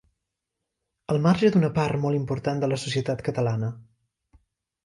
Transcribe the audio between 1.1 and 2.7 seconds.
Al marge d’una part molt important